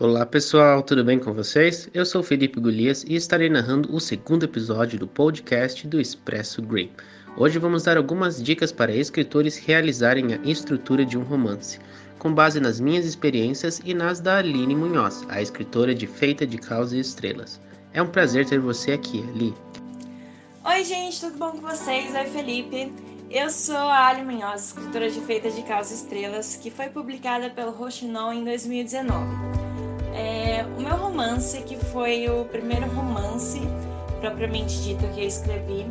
[0.00, 1.90] Olá pessoal, tudo bem com vocês?
[1.92, 6.90] Eu sou Felipe Golias e estarei narrando o segundo episódio do podcast do Expresso Green.
[7.36, 11.78] Hoje vamos dar algumas dicas para escritores realizarem a estrutura de um romance,
[12.18, 16.56] com base nas minhas experiências e nas da Aline Munhoz, a escritora de Feita de
[16.56, 17.60] Caos e Estrelas.
[17.92, 19.54] É um prazer ter você aqui, Ali.
[20.64, 22.14] Oi gente, tudo bom com vocês?
[22.14, 22.90] Oi Felipe.
[23.30, 27.50] Eu sou a Ali Munhoz, escritora de Feita de Caos e Estrelas, que foi publicada
[27.50, 29.69] pelo Rochinon em 2019.
[30.14, 33.60] É, o meu romance, que foi o primeiro romance
[34.20, 35.86] propriamente dito que eu escrevi,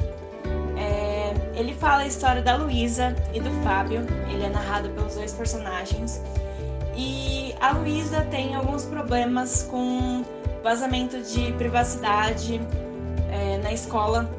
[0.78, 4.06] é, ele fala a história da Luísa e do Fábio.
[4.32, 6.22] Ele é narrado pelos dois personagens.
[6.96, 10.24] E a Luísa tem alguns problemas com
[10.64, 12.62] vazamento de privacidade
[13.32, 14.30] é, na escola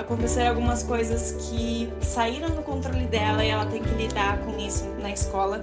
[0.00, 4.84] aconteceram algumas coisas que saíram do controle dela e ela tem que lidar com isso
[5.00, 5.62] na escola.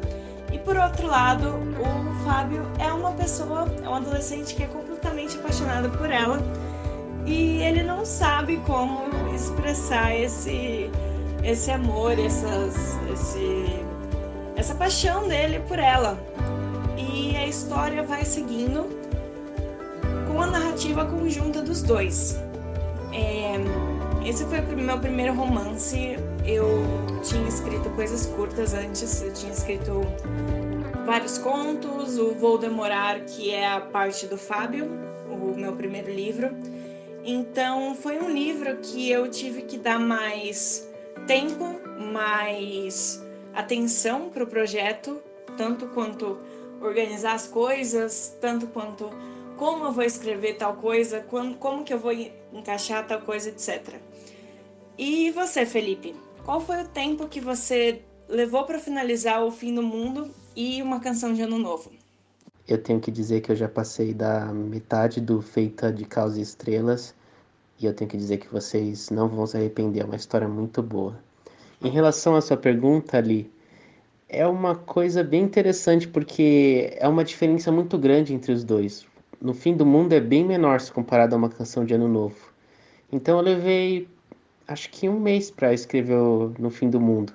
[0.51, 5.37] E por outro lado, o Fábio é uma pessoa, é um adolescente que é completamente
[5.37, 6.39] apaixonado por ela
[7.25, 9.03] e ele não sabe como
[9.35, 10.89] expressar esse
[11.43, 13.65] esse amor, essas, esse,
[14.55, 16.17] essa paixão dele por ela.
[16.97, 18.89] E a história vai seguindo
[20.27, 22.37] com a narrativa conjunta dos dois.
[23.13, 23.55] É,
[24.27, 26.17] esse foi o meu primeiro romance.
[26.47, 26.65] Eu
[27.21, 30.01] tinha escrito coisas curtas antes, eu tinha escrito
[31.05, 34.89] vários contos, o Vou Demorar, que é a parte do Fábio,
[35.29, 36.49] o meu primeiro livro.
[37.25, 40.87] Então foi um livro que eu tive que dar mais
[41.27, 41.81] tempo,
[42.13, 43.21] mais
[43.53, 45.21] atenção para o projeto,
[45.57, 46.39] tanto quanto
[46.79, 49.09] organizar as coisas, tanto quanto
[49.57, 52.13] como eu vou escrever tal coisa, como, que eu vou
[52.53, 53.95] encaixar tal coisa, etc.
[54.97, 56.15] E você, Felipe?
[56.47, 61.01] Qual foi o tempo que você levou para finalizar O Fim do Mundo e Uma
[61.01, 61.91] Canção de Ano Novo?
[62.65, 66.41] Eu tenho que dizer que eu já passei da metade do Feita de Caos e
[66.41, 67.13] Estrelas
[67.77, 70.81] e eu tenho que dizer que vocês não vão se arrepender, é uma história muito
[70.81, 71.19] boa.
[71.83, 73.51] Em relação à sua pergunta ali,
[74.29, 79.05] é uma coisa bem interessante porque é uma diferença muito grande entre os dois
[79.41, 82.37] no fim do mundo é bem menor se comparado a uma canção de ano novo.
[83.11, 84.07] Então eu levei
[84.67, 86.17] acho que um mês para escrever
[86.59, 87.33] no fim do mundo.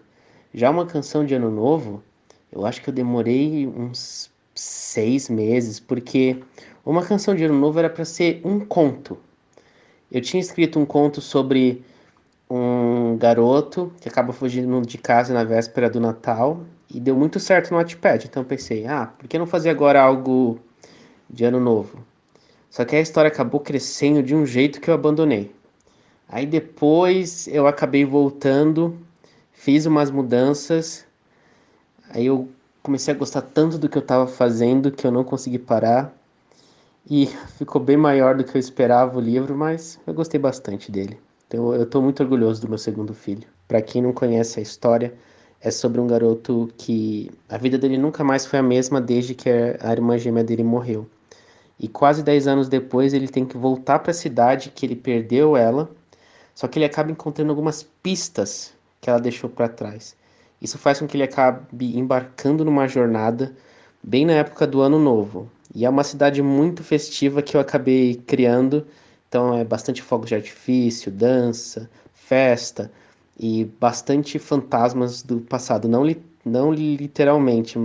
[0.52, 2.02] Já uma canção de ano novo,
[2.50, 6.42] eu acho que eu demorei uns seis meses, porque
[6.84, 9.18] uma canção de ano novo era para ser um conto.
[10.10, 11.82] Eu tinha escrito um conto sobre
[12.50, 16.60] um garoto que acaba fugindo de casa na véspera do Natal
[16.92, 18.26] e deu muito certo no Wattpad.
[18.26, 20.60] Então pensei, ah, por que não fazer agora algo
[21.30, 22.04] de Ano Novo.
[22.68, 25.50] Só que a história acabou crescendo de um jeito que eu abandonei.
[26.32, 28.98] Aí depois eu acabei voltando,
[29.52, 31.04] fiz umas mudanças,
[32.08, 32.48] aí eu
[32.82, 36.10] comecei a gostar tanto do que eu estava fazendo que eu não consegui parar.
[37.08, 37.26] E
[37.58, 41.18] ficou bem maior do que eu esperava o livro, mas eu gostei bastante dele.
[41.46, 43.46] Então eu estou muito orgulhoso do meu segundo filho.
[43.68, 45.12] Para quem não conhece a história,
[45.60, 49.50] é sobre um garoto que a vida dele nunca mais foi a mesma desde que
[49.50, 51.06] a irmã gêmea dele morreu.
[51.78, 55.58] E quase 10 anos depois ele tem que voltar para a cidade que ele perdeu
[55.58, 55.90] ela,
[56.54, 60.16] só que ele acaba encontrando algumas pistas que ela deixou para trás.
[60.60, 63.54] Isso faz com que ele acabe embarcando numa jornada
[64.02, 65.50] bem na época do Ano Novo.
[65.74, 68.86] E é uma cidade muito festiva que eu acabei criando.
[69.28, 72.92] Então é bastante fogos de artifício, dança, festa
[73.38, 75.88] e bastante fantasmas do passado.
[75.88, 77.78] Não, li não literalmente,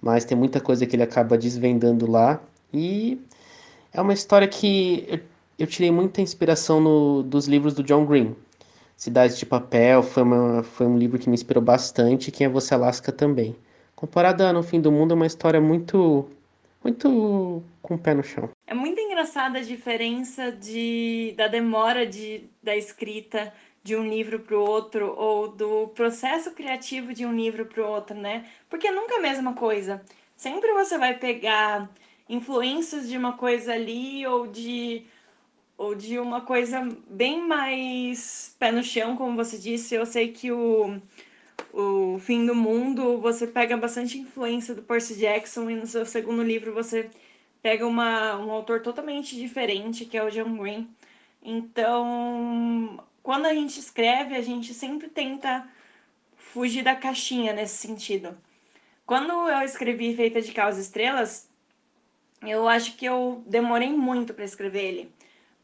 [0.00, 2.40] mas tem muita coisa que ele acaba desvendando lá.
[2.72, 3.20] E
[3.92, 5.22] é uma história que
[5.58, 8.36] eu, tirei muita inspiração no, dos livros do John Green.
[8.96, 12.74] Cidades de Papel foi, uma, foi um livro que me inspirou bastante, Quem é Você
[12.74, 13.54] Alaska também.
[13.94, 16.28] Comparada no Fim do Mundo, é uma história muito,
[16.82, 18.48] muito com o pé no chão.
[18.66, 23.52] É muito engraçada a diferença de, da demora de, da escrita
[23.82, 27.88] de um livro para o outro ou do processo criativo de um livro para o
[27.88, 28.44] outro, né?
[28.68, 30.02] Porque nunca é a mesma coisa.
[30.36, 31.88] Sempre você vai pegar
[32.28, 35.04] influências de uma coisa ali ou de
[35.76, 39.94] ou de uma coisa bem mais pé no chão, como você disse.
[39.94, 41.00] Eu sei que o,
[41.72, 46.42] o Fim do Mundo você pega bastante influência do Percy Jackson e no seu segundo
[46.42, 47.10] livro você
[47.62, 50.88] pega uma, um autor totalmente diferente, que é o John Green.
[51.42, 55.68] Então, quando a gente escreve, a gente sempre tenta
[56.36, 58.36] fugir da caixinha nesse sentido.
[59.04, 61.48] Quando eu escrevi Feita de Caos Estrelas,
[62.42, 65.12] eu acho que eu demorei muito para escrever ele,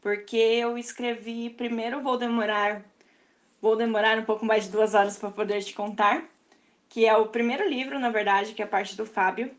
[0.03, 2.83] porque eu escrevi primeiro vou demorar
[3.61, 6.25] vou demorar um pouco mais de duas horas para poder te contar,
[6.89, 9.55] que é o primeiro livro, na verdade, que é a parte do Fábio.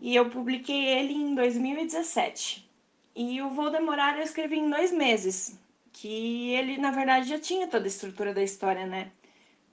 [0.00, 2.66] e eu publiquei ele em 2017.
[3.14, 5.58] E o Vou Demorar eu escrevi em dois meses,
[5.92, 9.12] que ele na verdade já tinha toda a estrutura da história, né?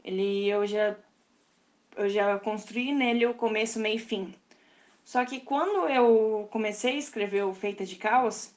[0.04, 0.96] Ele eu já
[1.98, 4.34] eu já construí nele o começo, meio e fim.
[5.06, 8.55] Só que quando eu comecei a escrever o Feita de Caos,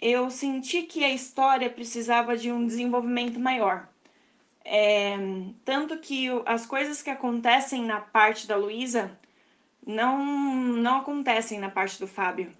[0.00, 3.86] eu senti que a história precisava de um desenvolvimento maior.
[4.64, 5.16] É,
[5.64, 9.18] tanto que as coisas que acontecem na parte da Luísa
[9.86, 12.52] não, não acontecem na parte do Fábio.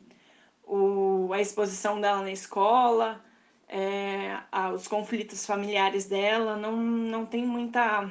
[0.64, 3.24] O, a exposição dela na escola,
[3.68, 8.10] é, a, os conflitos familiares dela, não, não tem muita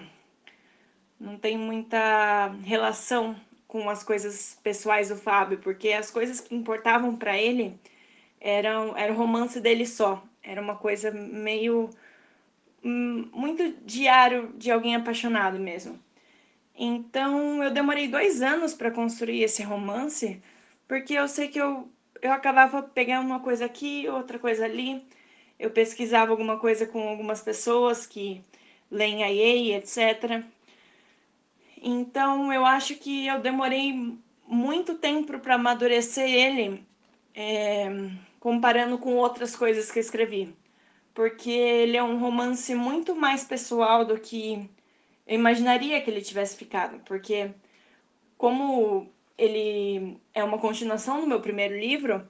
[1.20, 3.36] não tem muita relação
[3.68, 7.78] com as coisas pessoais do Fábio, porque as coisas que importavam para ele
[8.39, 10.24] eram era o romance dele só.
[10.44, 11.89] Era uma coisa meio
[12.83, 16.00] hum, muito diário de alguém apaixonado mesmo.
[16.75, 20.41] Então eu demorei dois anos para construir esse romance,
[20.88, 21.89] porque eu sei que eu,
[22.21, 25.03] eu acabava pegando uma coisa aqui, outra coisa ali.
[25.59, 28.42] Eu pesquisava alguma coisa com algumas pessoas que
[28.89, 30.44] leem a EA, etc.
[31.81, 36.83] Então eu acho que eu demorei muito tempo para amadurecer ele,
[37.35, 37.88] é,
[38.39, 40.56] comparando com outras coisas que escrevi.
[41.13, 44.69] Porque ele é um romance muito mais pessoal do que
[45.27, 47.51] eu imaginaria que ele tivesse ficado, porque
[48.38, 52.27] como ele é uma continuação do meu primeiro livro,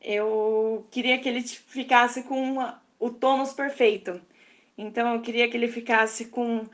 [0.00, 2.56] eu queria que ele ficasse com
[2.98, 4.20] o tônus perfeito.
[4.76, 6.66] Então eu queria que ele ficasse com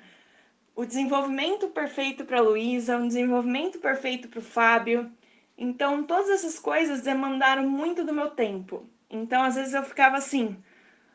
[0.75, 5.11] o desenvolvimento perfeito para Luísa, um desenvolvimento perfeito para o Fábio.
[5.58, 8.87] Então todas essas coisas demandaram muito do meu tempo.
[9.10, 10.56] Então às vezes eu ficava assim,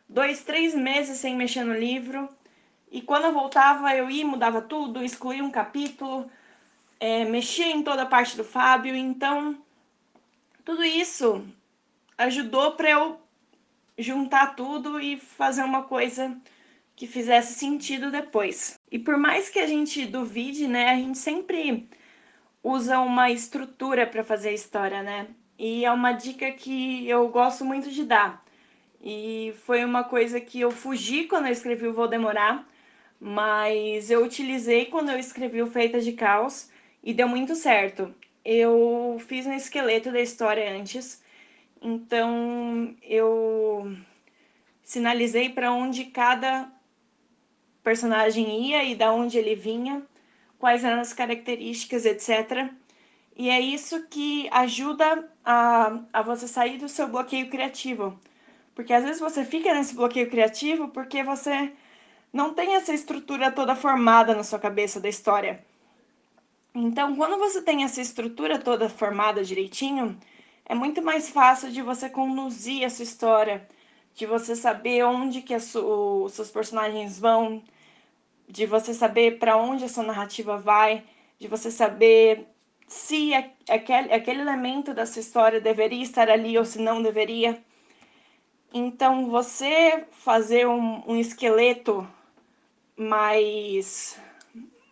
[0.08, 2.30] dois, três meses sem mexer no livro
[2.94, 6.30] e quando eu voltava, eu ia, mudava tudo, excluía um capítulo,
[7.00, 8.96] é, mexia em toda a parte do Fábio.
[8.96, 9.58] Então,
[10.64, 11.44] tudo isso
[12.16, 13.20] ajudou para eu
[13.98, 16.38] juntar tudo e fazer uma coisa
[16.96, 18.80] que fizesse sentido depois.
[18.92, 21.90] E por mais que a gente duvide, né, a gente sempre
[22.64, 25.28] usa uma estrutura para fazer a história, né?
[25.60, 28.44] E é uma dica que eu gosto muito de dar.
[29.02, 32.66] E foi uma coisa que eu fugi quando eu escrevi o Vou Demorar,
[33.20, 36.70] mas eu utilizei quando eu escrevi o Feita de Caos
[37.04, 38.14] e deu muito certo.
[38.46, 41.22] Eu fiz um esqueleto da história antes,
[41.82, 43.94] então eu
[44.84, 46.70] sinalizei para onde cada
[47.84, 50.02] personagem ia e da onde ele vinha,
[50.64, 52.72] quais eram as características, etc.
[53.36, 58.18] E é isso que ajuda a, a você sair do seu bloqueio criativo.
[58.74, 61.74] Porque às vezes você fica nesse bloqueio criativo porque você
[62.32, 65.62] não tem essa estrutura toda formada na sua cabeça da história.
[66.74, 70.18] Então, quando você tem essa estrutura toda formada direitinho,
[70.66, 73.68] é muito mais fácil de você conduzir essa história,
[74.16, 75.74] de você saber onde que os
[76.34, 77.62] seus personagens vão,
[78.48, 81.04] de você saber para onde a sua narrativa vai,
[81.40, 82.48] de você saber
[82.88, 83.34] se
[83.70, 87.62] aquele, aquele elemento da sua história deveria estar ali ou se não deveria.
[88.74, 92.08] Então, você fazer um, um esqueleto
[92.96, 94.20] mais,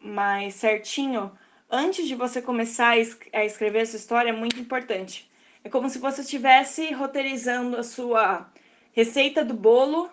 [0.01, 1.31] mais certinho
[1.69, 2.97] antes de você começar
[3.33, 5.31] a escrever essa história é muito importante.
[5.63, 8.49] É como se você estivesse roteirizando a sua
[8.91, 10.09] receita do bolo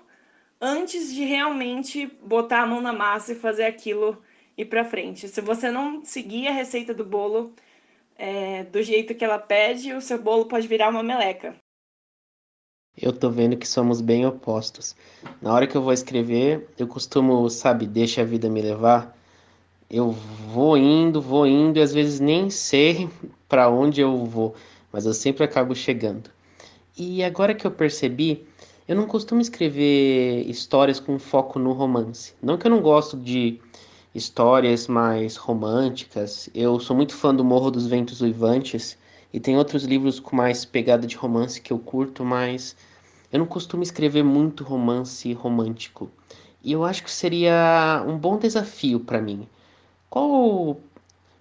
[0.60, 4.22] antes de realmente botar a mão na massa e fazer aquilo
[4.56, 5.28] ir para frente.
[5.28, 7.52] Se você não seguir a receita do bolo
[8.16, 11.54] é, do jeito que ela pede, o seu bolo pode virar uma meleca
[13.00, 14.96] eu tô vendo que somos bem opostos.
[15.40, 19.16] Na hora que eu vou escrever, eu costumo, sabe, deixa a vida me levar.
[19.88, 23.08] Eu vou indo, vou indo e às vezes nem sei
[23.48, 24.54] para onde eu vou,
[24.92, 26.30] mas eu sempre acabo chegando.
[26.96, 28.44] E agora que eu percebi,
[28.88, 32.32] eu não costumo escrever histórias com foco no romance.
[32.42, 33.60] Não que eu não gosto de
[34.14, 36.48] histórias mais românticas.
[36.54, 38.96] Eu sou muito fã do Morro dos Ventos Uivantes
[39.30, 42.74] e tem outros livros com mais pegada de romance que eu curto, mas
[43.30, 46.10] eu não costumo escrever muito romance romântico.
[46.64, 49.46] E eu acho que seria um bom desafio para mim.
[50.08, 50.80] Qual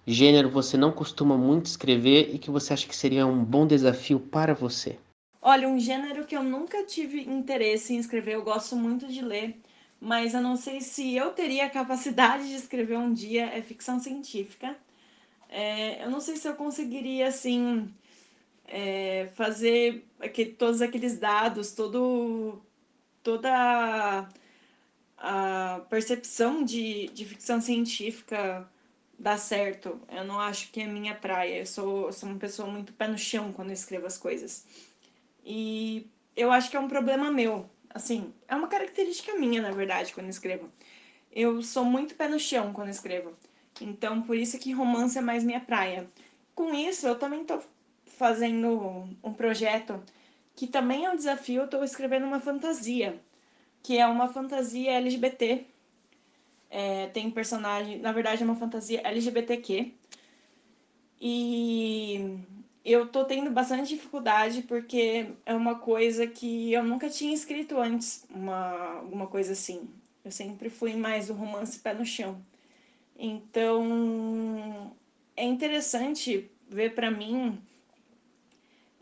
[0.06, 4.20] gênero você não costuma muito escrever e que você acha que seria um bom desafio
[4.20, 4.98] para você?
[5.50, 9.58] Olha, um gênero que eu nunca tive interesse em escrever, eu gosto muito de ler,
[9.98, 13.98] mas eu não sei se eu teria a capacidade de escrever um dia, é ficção
[13.98, 14.76] científica.
[15.48, 17.90] É, eu não sei se eu conseguiria, assim,
[18.66, 22.60] é, fazer aquele, todos aqueles dados, todo,
[23.22, 24.28] toda
[25.16, 28.68] a percepção de, de ficção científica
[29.18, 30.00] dar certo.
[30.10, 31.60] Eu não acho que é minha praia.
[31.60, 34.66] Eu sou, eu sou uma pessoa muito pé no chão quando eu escrevo as coisas.
[35.48, 37.68] E eu acho que é um problema meu.
[37.88, 40.70] Assim, é uma característica minha, na verdade, quando escrevo.
[41.32, 43.32] Eu sou muito pé no chão quando escrevo.
[43.80, 46.06] Então, por isso que romance é mais minha praia.
[46.54, 47.60] Com isso, eu também tô
[48.04, 50.02] fazendo um projeto
[50.54, 51.66] que também é um desafio.
[51.66, 53.18] Tô escrevendo uma fantasia,
[53.82, 55.64] que é uma fantasia LGBT
[56.70, 59.92] é, tem personagem, na verdade é uma fantasia LGBTQ.
[61.20, 62.38] E
[62.92, 68.24] eu tô tendo bastante dificuldade porque é uma coisa que eu nunca tinha escrito antes,
[68.30, 69.88] uma, alguma coisa assim.
[70.24, 72.40] Eu sempre fui mais o romance pé no chão.
[73.18, 74.94] Então,
[75.36, 77.60] é interessante ver para mim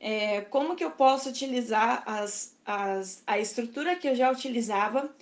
[0.01, 5.15] é, como que eu posso utilizar as, as, a estrutura que eu já utilizava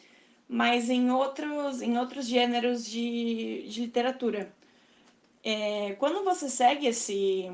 [0.48, 4.52] mas em outros, em outros gêneros de, de literatura.
[5.42, 7.50] É, quando você segue esse,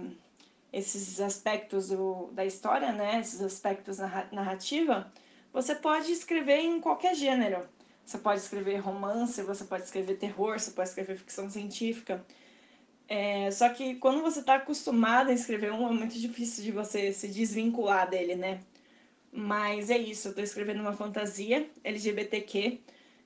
[0.72, 5.12] esses aspectos do, da história, né, esses aspectos na narrativa,
[5.52, 7.66] você pode escrever em qualquer gênero.
[8.04, 12.24] Você pode escrever romance, você pode escrever terror, você pode escrever ficção científica.
[13.08, 17.12] É, só que quando você está acostumado a escrever um, é muito difícil de você
[17.12, 18.60] se desvincular dele, né?
[19.32, 22.80] Mas é isso, eu tô escrevendo uma fantasia LGBTQ.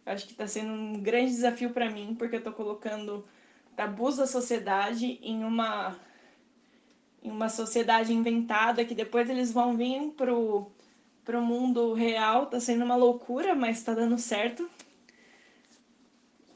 [0.07, 3.27] Eu acho que tá sendo um grande desafio para mim, porque eu tô colocando
[3.75, 5.99] tabus da sociedade em uma
[7.25, 10.71] em uma sociedade inventada que depois eles vão vir pro
[11.25, 12.47] pro mundo real.
[12.47, 14.69] Tá sendo uma loucura, mas tá dando certo.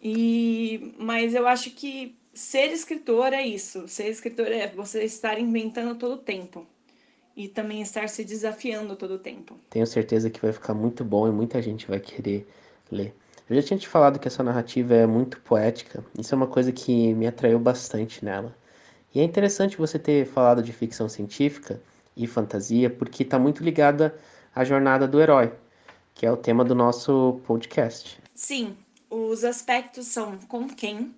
[0.02, 3.88] E mas eu acho que ser escritor é isso.
[3.88, 6.66] Ser escritor é você estar inventando todo o tempo
[7.34, 9.56] e também estar se desafiando todo o tempo.
[9.70, 12.46] Tenho certeza que vai ficar muito bom e muita gente vai querer
[12.90, 13.14] ler.
[13.48, 16.70] Eu já tinha te falado que essa narrativa é muito poética, isso é uma coisa
[16.70, 18.54] que me atraiu bastante nela.
[19.14, 21.80] E é interessante você ter falado de ficção científica
[22.16, 24.18] e fantasia, porque está muito ligada
[24.54, 25.52] à jornada do herói,
[26.14, 28.20] que é o tema do nosso podcast.
[28.34, 28.76] Sim,
[29.08, 31.14] os aspectos são com quem,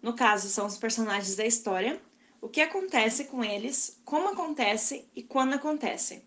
[0.00, 2.00] no caso, são os personagens da história,
[2.40, 6.22] o que acontece com eles, como acontece e quando acontece.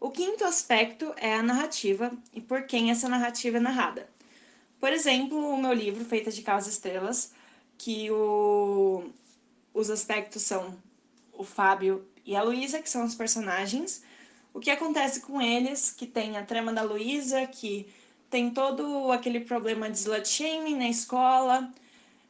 [0.00, 4.08] O quinto aspecto é a narrativa e por quem essa narrativa é narrada.
[4.78, 7.32] Por exemplo, o meu livro, Feita de Caos Estrelas,
[7.78, 9.04] que o...
[9.74, 10.78] os aspectos são
[11.32, 14.02] o Fábio e a Luísa, que são os personagens,
[14.54, 17.92] o que acontece com eles, que tem a trama da Luísa, que
[18.30, 21.70] tem todo aquele problema de slut shaming na escola,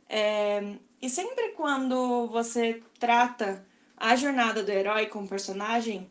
[0.08, 3.64] é, e sempre quando você trata
[3.96, 6.10] a jornada do herói com o personagem,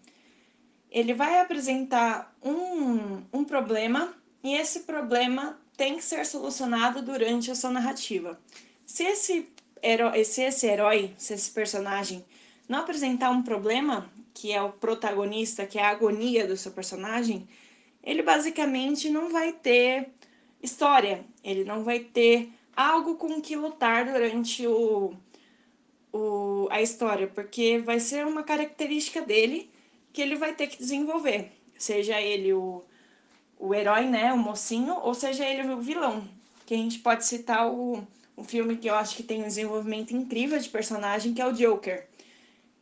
[0.90, 4.14] ele vai apresentar um, um problema
[4.44, 8.40] e esse problema tem que ser solucionado durante a sua narrativa.
[8.86, 9.53] Se esse
[9.84, 12.24] herói, se esse herói, se esse personagem
[12.68, 17.48] não apresentar um problema, que é o protagonista, que é a agonia do seu personagem,
[18.02, 20.10] ele basicamente não vai ter
[20.62, 25.14] história, ele não vai ter algo com que lutar durante o,
[26.12, 29.70] o, a história, porque vai ser uma característica dele
[30.12, 32.84] que ele vai ter que desenvolver, seja ele o,
[33.60, 36.28] o herói, né, o mocinho, ou seja ele o vilão.
[36.66, 40.16] Que a gente pode citar o, um filme que eu acho que tem um desenvolvimento
[40.16, 42.08] incrível de personagem, que é o Joker.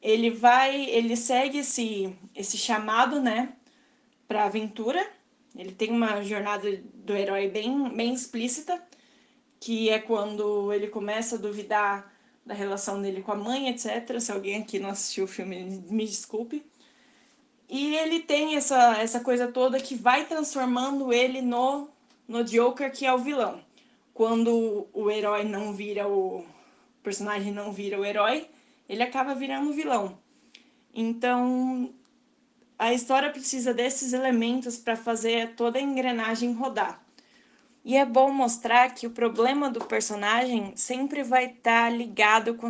[0.01, 3.53] Ele vai, ele segue esse, esse chamado, né,
[4.27, 5.05] para aventura.
[5.55, 8.81] Ele tem uma jornada do herói bem, bem explícita
[9.61, 12.11] que é quando ele começa a duvidar
[12.43, 14.19] da relação dele com a mãe, etc.
[14.19, 16.65] Se alguém aqui não assistiu o filme, me desculpe.
[17.69, 21.87] E ele tem essa, essa coisa toda que vai transformando ele no,
[22.27, 23.61] no Joker, que é o vilão.
[24.21, 26.45] Quando o herói não vira o, o
[27.01, 28.47] personagem não vira o herói,
[28.87, 30.15] ele acaba virando o vilão.
[30.93, 31.91] Então,
[32.77, 37.03] a história precisa desses elementos para fazer toda a engrenagem rodar.
[37.83, 42.69] E é bom mostrar que o problema do personagem sempre vai estar tá ligado com,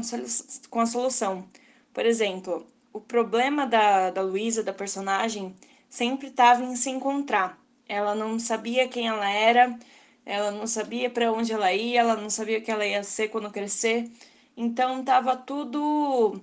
[0.70, 1.50] com a solução.
[1.94, 5.54] Por exemplo, o problema da, da Luísa, da personagem,
[5.90, 7.60] sempre estava em se encontrar.
[7.90, 9.78] Ela não sabia quem ela era,
[10.26, 13.30] ela não sabia para onde ela ia, ela não sabia o que ela ia ser
[13.30, 14.10] quando crescer.
[14.56, 16.42] Então estava tudo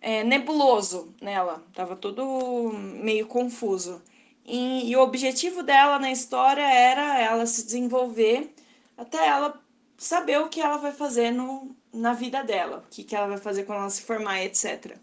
[0.00, 4.02] é, nebuloso nela, estava tudo meio confuso.
[4.44, 8.52] E, e, o objetivo dela na história era ela se desenvolver
[8.96, 9.60] até ela
[9.96, 13.38] saber o que ela vai fazer no, na vida dela, o que, que ela vai
[13.38, 14.96] fazer quando ela se formar, etc.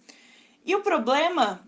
[0.66, 1.66] E o problema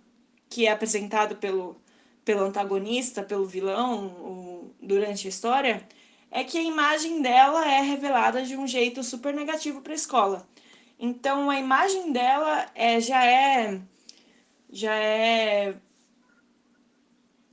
[0.50, 1.78] que é apresentado pelo,
[2.26, 5.88] pelo antagonista, pelo vilão, o, durante a história,
[6.32, 10.48] é que a imagem dela é revelada de um jeito super negativo para a escola.
[10.98, 13.82] Então a imagem dela é, já é
[14.72, 15.76] já é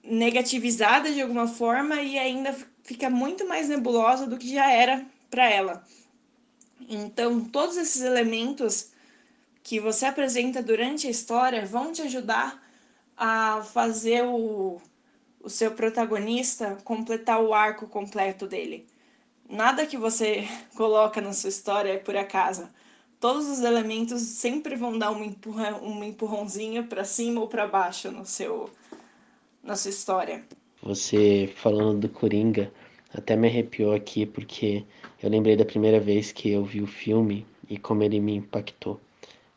[0.05, 5.51] negativizada de alguma forma e ainda fica muito mais nebulosa do que já era para
[5.51, 5.85] ela.
[6.89, 8.93] Então, todos esses elementos
[9.63, 12.63] que você apresenta durante a história vão te ajudar
[13.17, 14.81] a fazer o,
[15.49, 18.87] o seu protagonista completar o arco completo dele.
[19.49, 22.69] Nada que você coloca na sua história é por acaso.
[23.19, 28.11] Todos os elementos sempre vão dar um, empurra, um empurrãozinho para cima ou para baixo
[28.13, 28.69] no seu,
[29.63, 30.45] na sua história.
[30.83, 32.71] Você falando do Coringa
[33.15, 34.85] até me arrepiou aqui porque
[35.23, 39.01] eu lembrei da primeira vez que eu vi o filme e como ele me impactou.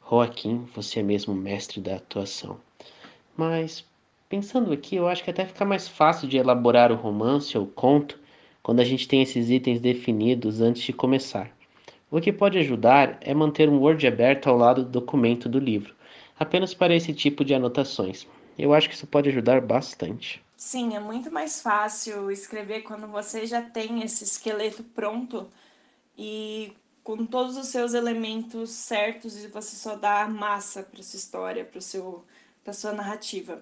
[0.09, 2.57] Joaquim, você é mesmo mestre da atuação.
[3.35, 3.83] Mas,
[4.31, 8.17] pensando aqui, eu acho que até fica mais fácil de elaborar o romance ou conto
[8.63, 11.51] quando a gente tem esses itens definidos antes de começar.
[12.09, 15.93] O que pode ajudar é manter um Word aberto ao lado do documento do livro,
[16.39, 18.25] apenas para esse tipo de anotações.
[18.57, 20.41] Eu acho que isso pode ajudar bastante.
[20.55, 25.45] Sim, é muito mais fácil escrever quando você já tem esse esqueleto pronto
[26.17, 26.71] e
[27.03, 31.65] com todos os seus elementos certos e você só dá massa para sua história,
[32.63, 33.61] para sua narrativa.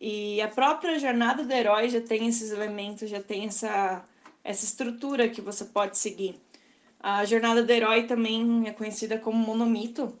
[0.00, 4.04] E a própria jornada do herói já tem esses elementos, já tem essa
[4.46, 6.40] essa estrutura que você pode seguir.
[7.00, 10.16] A jornada do herói também é conhecida como monomito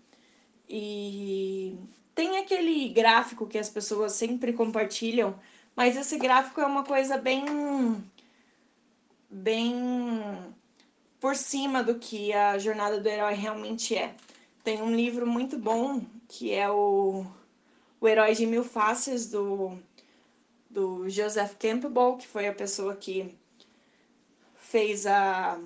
[0.68, 1.78] e
[2.14, 5.38] tem aquele gráfico que as pessoas sempre compartilham,
[5.76, 7.44] mas esse gráfico é uma coisa bem
[9.30, 9.74] bem
[11.20, 14.14] por cima do que a jornada do herói realmente é.
[14.64, 17.24] Tem um livro muito bom que é o,
[18.00, 19.78] o Herói de Mil Faces do,
[20.68, 23.34] do Joseph Campbell, que foi a pessoa que
[24.56, 25.58] fez a,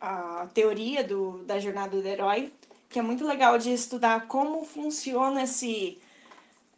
[0.00, 2.52] a teoria do, da jornada do herói,
[2.88, 5.98] que é muito legal de estudar como funciona esse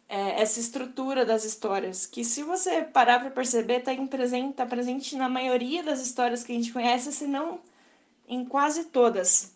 [0.07, 5.15] é, essa estrutura das histórias, que se você parar para perceber, está presente, tá presente
[5.15, 7.59] na maioria das histórias que a gente conhece, se não
[8.27, 9.51] em quase todas.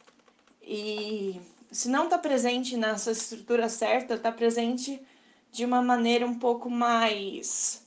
[0.61, 1.39] E
[1.71, 5.01] se não está presente na sua estrutura certa, está presente
[5.51, 7.85] de uma maneira um pouco mais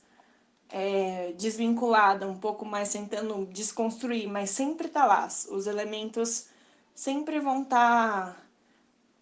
[0.70, 5.28] é, desvinculada, um pouco mais tentando desconstruir, mas sempre está lá.
[5.50, 6.48] Os elementos
[6.94, 8.36] sempre vão estar tá,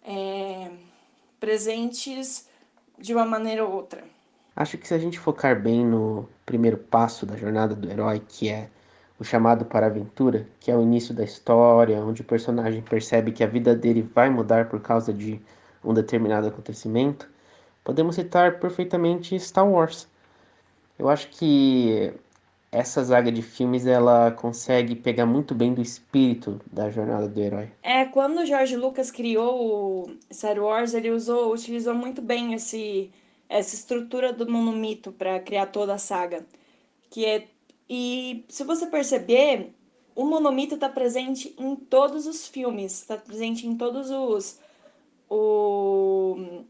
[0.03, 0.71] é,
[1.39, 2.47] presentes
[2.97, 4.03] de uma maneira ou outra.
[4.55, 8.49] Acho que se a gente focar bem no primeiro passo da jornada do herói, que
[8.49, 8.69] é
[9.19, 13.31] o chamado para a aventura, que é o início da história, onde o personagem percebe
[13.31, 15.41] que a vida dele vai mudar por causa de
[15.83, 17.29] um determinado acontecimento,
[17.83, 20.07] podemos citar perfeitamente Star Wars.
[20.97, 22.13] Eu acho que
[22.71, 27.69] essa zaga de filmes ela consegue pegar muito bem do espírito da jornada do herói.
[27.81, 33.11] É, quando o George Lucas criou Star Wars, ele usou, utilizou muito bem esse
[33.49, 36.45] essa estrutura do monomito para criar toda a saga,
[37.09, 37.47] que é
[37.89, 39.73] e se você perceber,
[40.15, 44.59] o monomito está presente em todos os filmes, está presente em todos os
[45.29, 46.63] o,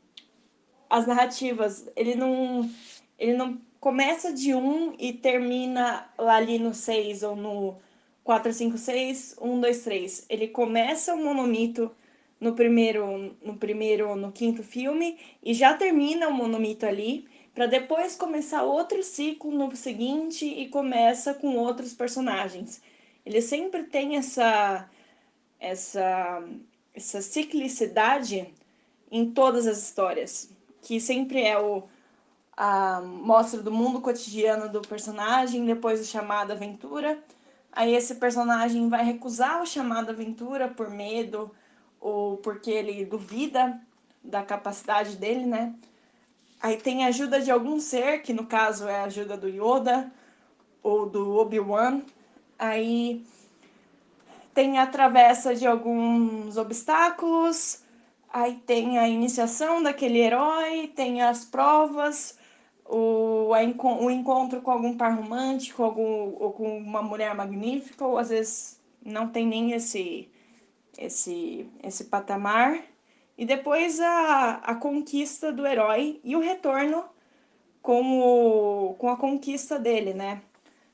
[0.90, 1.90] as narrativas.
[1.96, 2.70] Ele não
[3.18, 7.78] ele não começa de 1 e termina lá ali no 6 ou no
[8.24, 10.26] 4, 5, 6, 1, 2, 3.
[10.30, 11.92] Ele começa o monomito
[12.40, 17.28] no primeiro, no primeiro, no quinto filme e já termina o monomito ali,
[17.60, 22.82] para depois começar outro ciclo no seguinte e começa com outros personagens.
[23.26, 24.90] Ele sempre tem essa
[25.60, 26.42] essa
[26.94, 28.54] essa ciclicidade
[29.12, 30.50] em todas as histórias,
[30.82, 31.84] que sempre é o
[32.56, 37.22] a mostra do mundo cotidiano do personagem, depois o chamado aventura.
[37.74, 41.52] Aí esse personagem vai recusar o chamado aventura por medo
[42.00, 43.82] ou porque ele duvida
[44.24, 45.76] da capacidade dele, né?
[46.62, 50.12] Aí tem ajuda de algum ser, que no caso é a ajuda do Yoda
[50.84, 52.02] ou do Obi-Wan.
[52.58, 53.24] Aí
[54.54, 57.82] tem a travessa de alguns obstáculos,
[58.32, 62.38] aí tem a iniciação daquele herói, tem as provas,
[62.86, 63.60] o, a,
[64.04, 68.82] o encontro com algum par romântico, algum, ou com uma mulher magnífica, ou às vezes
[69.02, 70.30] não tem nem esse,
[70.98, 72.82] esse, esse patamar.
[73.40, 77.04] E depois a, a conquista do herói e o retorno
[77.82, 80.42] com, o, com a conquista dele, né?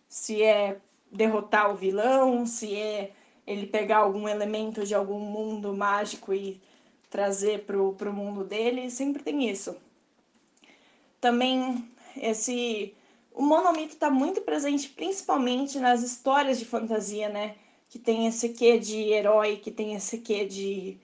[0.08, 0.78] Se é
[1.12, 3.12] derrotar o vilão, se é
[3.46, 6.62] ele pegar algum elemento de algum mundo mágico e
[7.10, 9.76] trazer para o mundo dele, sempre tem isso
[11.26, 11.84] também
[12.18, 12.94] esse
[13.34, 17.56] o monomito está muito presente principalmente nas histórias de fantasia, né?
[17.90, 21.00] Que tem esse quê de herói, que tem esse quê de,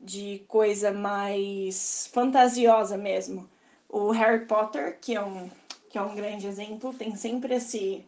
[0.00, 3.48] de coisa mais fantasiosa mesmo.
[3.88, 5.50] O Harry Potter, que é um,
[5.88, 8.04] que é um grande exemplo, tem sempre esse,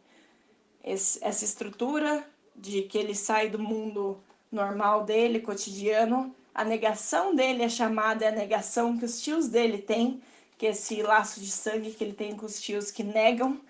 [0.82, 2.26] esse, essa estrutura
[2.56, 4.18] de que ele sai do mundo
[4.50, 6.34] normal dele, cotidiano.
[6.54, 10.22] A negação dele é chamada, é a negação que os tios dele têm,
[10.56, 13.60] que é esse laço de sangue que ele tem com os tios que negam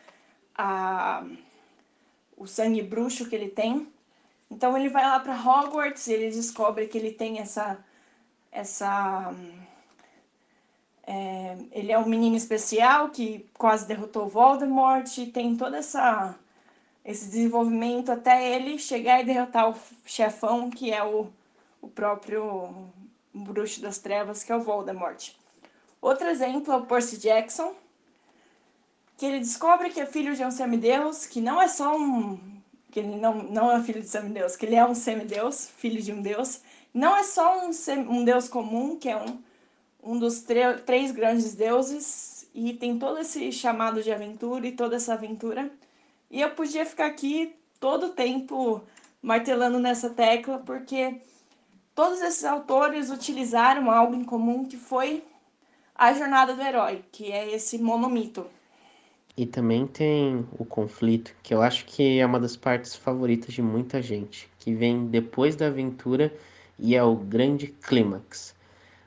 [0.55, 1.25] a,
[2.37, 3.89] o sangue bruxo que ele tem.
[4.51, 7.83] Então ele vai lá para Hogwarts ele descobre que ele tem essa
[8.53, 9.35] essa
[11.05, 16.37] é, ele é um menino especial que quase derrotou Voldemort e tem toda essa
[17.05, 21.27] esse desenvolvimento até ele chegar e derrotar o chefão que é o,
[21.81, 22.87] o próprio
[23.35, 25.31] bruxo das trevas que é o Voldemort.
[26.01, 27.75] Outro exemplo é o Percy Jackson,
[29.17, 32.38] que ele descobre que é filho de um semideus, que não é só um
[32.93, 36.12] que ele não, não é filho de semideus, que ele é um semideus, filho de
[36.12, 36.61] um deus,
[36.92, 37.70] não é só um,
[38.11, 39.38] um deus comum, que é um,
[40.02, 40.44] um dos
[40.85, 45.70] três grandes deuses, e tem todo esse chamado de aventura e toda essa aventura.
[46.31, 48.83] E eu podia ficar aqui todo o tempo
[49.22, 51.20] martelando nessa tecla, porque
[51.94, 55.24] todos esses autores utilizaram algo em comum que foi
[55.94, 58.46] a jornada do herói, que é esse monomito.
[59.35, 63.62] E também tem o conflito, que eu acho que é uma das partes favoritas de
[63.62, 66.31] muita gente, que vem depois da aventura
[66.83, 68.57] e é o grande clímax.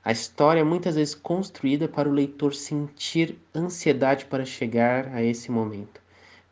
[0.01, 5.51] A história é muitas vezes construída para o leitor sentir ansiedade para chegar a esse
[5.51, 5.99] momento.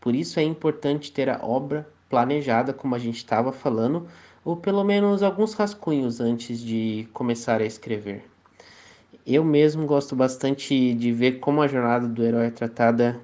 [0.01, 4.05] Por isso é importante ter a obra planejada, como a gente estava falando,
[4.43, 8.25] ou pelo menos alguns rascunhos antes de começar a escrever.
[9.25, 13.21] Eu mesmo gosto bastante de ver como a jornada do herói é tratada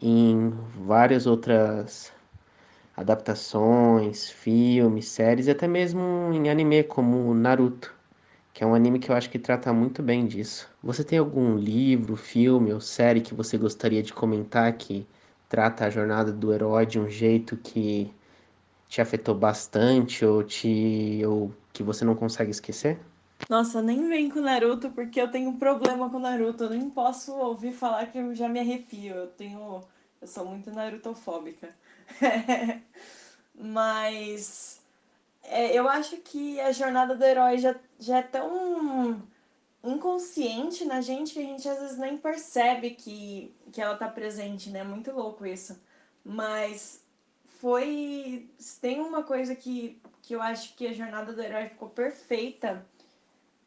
[0.00, 2.12] em várias outras
[2.96, 6.00] adaptações, filmes, séries e até mesmo
[6.32, 7.94] em anime como Naruto,
[8.54, 10.68] que é um anime que eu acho que trata muito bem disso.
[10.82, 15.06] Você tem algum livro, filme ou série que você gostaria de comentar que
[15.48, 18.12] trata a jornada do herói de um jeito que
[18.88, 22.98] te afetou bastante ou te ou que você não consegue esquecer?
[23.48, 26.64] Nossa, nem vem com Naruto porque eu tenho um problema com Naruto.
[26.64, 29.14] Eu nem posso ouvir falar que eu já me arrepio.
[29.14, 29.80] Eu tenho
[30.20, 31.76] eu sou muito narutofóbica.
[33.54, 34.80] Mas
[35.42, 39.22] é, eu acho que a jornada do herói já, já é tão
[39.84, 44.70] inconsciente na gente que a gente às vezes nem percebe que, que ela tá presente,
[44.70, 44.84] né?
[44.84, 45.80] Muito louco isso.
[46.24, 47.04] Mas
[47.60, 48.48] foi.
[48.80, 52.86] Tem uma coisa que, que eu acho que a jornada do herói ficou perfeita.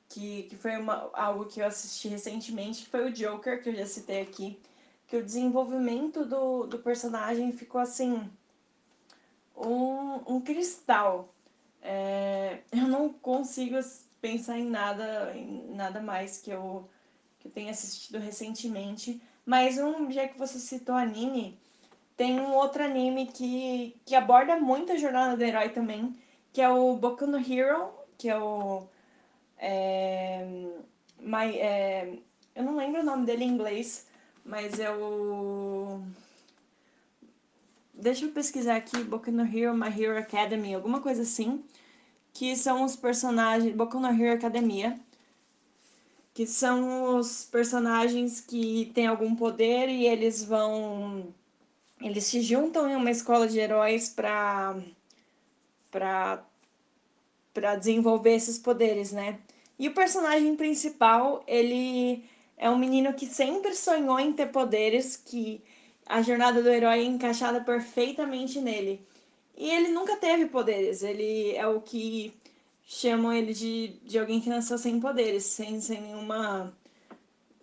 [0.07, 3.75] Que, que foi uma, algo que eu assisti recentemente, que foi o Joker, que eu
[3.75, 4.57] já citei aqui
[5.07, 8.29] que o desenvolvimento do, do personagem ficou assim
[9.55, 11.33] um, um cristal.
[11.81, 13.77] É, eu não consigo
[14.19, 16.89] pensar em nada, em nada mais que eu,
[17.39, 19.21] que eu tenha assistido recentemente.
[19.45, 21.59] Mas um, já que você citou anime,
[22.17, 26.15] tem um outro anime que, que aborda muito a jornada do herói também,
[26.51, 28.87] que é o Boku no Hero, que é o.
[29.57, 30.45] É,
[31.19, 32.17] my, é,
[32.55, 34.07] eu não lembro o nome dele em inglês,
[34.45, 36.03] mas eu.
[37.93, 41.63] Deixa eu pesquisar aqui, Boku no Hero, My Hero Academy, alguma coisa assim.
[42.31, 43.75] Que são os personagens.
[43.75, 44.99] Boku no Hero Academia.
[46.33, 51.33] Que são os personagens que têm algum poder e eles vão.
[51.99, 54.75] Eles se juntam em uma escola de heróis para.
[55.89, 56.45] para.
[57.53, 59.39] para desenvolver esses poderes, né?
[59.79, 62.23] E o personagem principal, ele
[62.57, 65.61] é um menino que sempre sonhou em ter poderes, que
[66.05, 69.05] a jornada do herói é encaixada perfeitamente nele.
[69.57, 72.33] E ele nunca teve poderes, ele é o que
[72.85, 76.75] chamam ele de, de alguém que nasceu sem poderes, sem, sem nenhuma.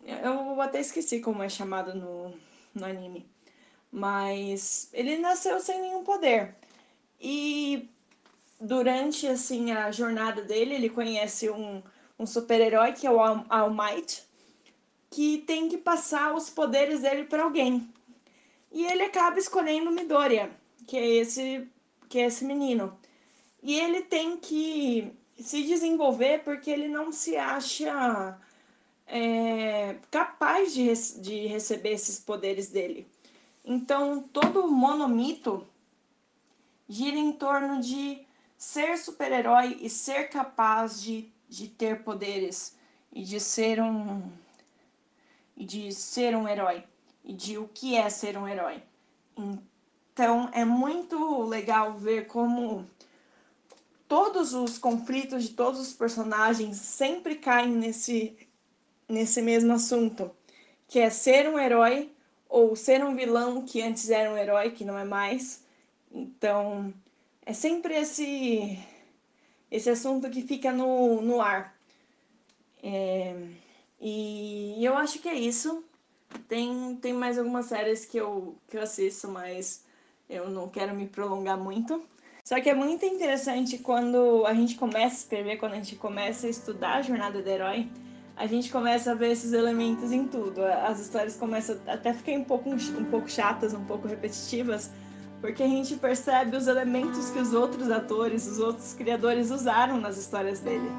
[0.05, 2.35] Eu até esqueci como é chamado no,
[2.75, 3.27] no anime.
[3.91, 6.57] Mas ele nasceu sem nenhum poder.
[7.21, 7.89] E
[8.61, 11.83] durante assim a jornada dele, ele conhece um,
[12.19, 14.25] um super-herói que é o All Might,
[15.13, 17.87] que tem que passar os poderes dele para alguém.
[18.73, 20.51] E ele acaba escolhendo Midoriya,
[20.87, 21.69] que é esse
[22.09, 22.99] que é esse menino.
[23.63, 28.39] E ele tem que se desenvolver porque ele não se acha
[29.07, 33.07] é, capaz de, de receber esses poderes dele.
[33.65, 35.67] Então, todo monomito
[36.89, 42.77] gira em torno de ser super-herói e ser capaz de, de ter poderes
[43.13, 44.23] e de ser um,
[45.57, 46.85] e de ser um herói
[47.25, 48.83] e de o que é ser um herói.
[50.13, 52.87] Então é muito legal ver como
[54.09, 58.37] todos os conflitos de todos os personagens sempre caem nesse,
[59.09, 60.31] nesse mesmo assunto,
[60.87, 62.13] que é ser um herói
[62.49, 65.65] ou ser um vilão que antes era um herói, que não é mais.
[66.11, 66.93] Então,
[67.47, 68.79] é sempre esse,
[69.71, 71.75] esse assunto que fica no, no ar.
[72.83, 73.35] É,
[74.03, 75.85] e eu acho que é isso.
[76.49, 79.85] Tem, tem mais algumas séries que eu, que eu assisto, mas
[80.29, 82.03] eu não quero me prolongar muito.
[82.45, 86.49] Só que é muito interessante quando a gente começa a escrever, quando a gente começa
[86.49, 87.89] a estudar a jornada do herói,
[88.37, 90.65] a gente começa a ver esses elementos em tudo.
[90.65, 94.91] As histórias começam até a ficar um pouco, um pouco chatas, um pouco repetitivas,
[95.41, 100.17] porque a gente percebe os elementos que os outros atores, os outros criadores usaram nas
[100.17, 100.91] histórias dele.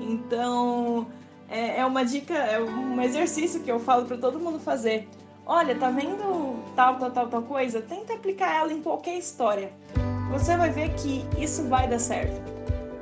[0.00, 1.06] Então,
[1.50, 5.08] é, é uma dica, é um exercício que eu falo para todo mundo fazer.
[5.44, 7.82] Olha, tá vendo tal, tal, tal, tal coisa?
[7.82, 9.72] Tenta aplicar ela em qualquer história.
[10.30, 12.40] Você vai ver que isso vai dar certo.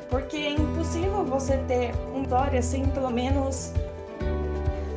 [0.09, 3.75] Porque é impossível você ter uma história sem pelo menos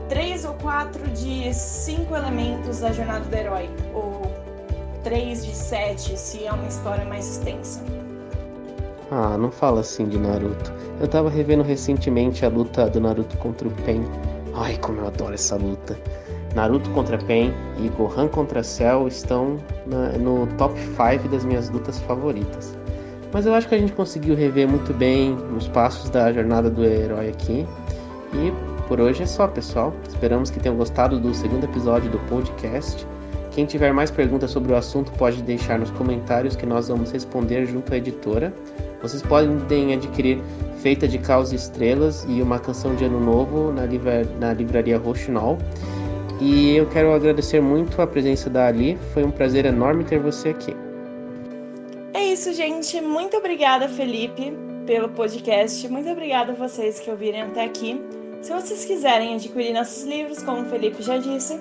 [0.08, 3.70] três ou quatro de cinco elementos da jornada do herói.
[3.94, 4.22] Ou
[5.04, 7.84] três de sete, se é uma história mais extensa.
[9.12, 10.81] Ah, não fala assim de Naruto.
[11.02, 14.04] Eu tava revendo recentemente a luta do Naruto contra o Pen.
[14.54, 15.98] Ai, como eu adoro essa luta.
[16.54, 21.98] Naruto contra Pen e Gohan contra Cell estão na, no top 5 das minhas lutas
[22.02, 22.78] favoritas.
[23.34, 26.86] Mas eu acho que a gente conseguiu rever muito bem os passos da jornada do
[26.86, 27.66] herói aqui.
[28.36, 28.54] E
[28.88, 29.92] por hoje é só, pessoal.
[30.08, 33.08] Esperamos que tenham gostado do segundo episódio do podcast.
[33.52, 37.66] Quem tiver mais perguntas sobre o assunto pode deixar nos comentários que nós vamos responder
[37.66, 38.54] junto à editora.
[39.02, 40.42] Vocês podem adquirir
[40.82, 44.98] Feita de Caos e Estrelas e uma canção de Ano Novo na, livra na livraria
[44.98, 45.58] Roxinol.
[46.40, 48.98] E eu quero agradecer muito a presença da Ali.
[49.14, 50.76] Foi um prazer enorme ter você aqui.
[52.14, 53.02] É isso, gente.
[53.02, 54.54] Muito obrigada, Felipe,
[54.86, 55.88] pelo podcast.
[55.90, 58.02] Muito obrigada a vocês que ouviram até aqui.
[58.42, 61.60] Se vocês quiserem adquirir nossos livros, como o Felipe já disse,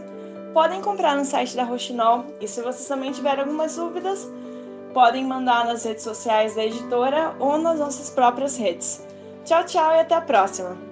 [0.52, 2.24] podem comprar no site da Roxinol.
[2.40, 4.28] E se vocês também tiverem algumas dúvidas,
[4.92, 9.06] podem mandar nas redes sociais da editora ou nas nossas próprias redes.
[9.44, 10.89] Tchau, tchau e até a próxima!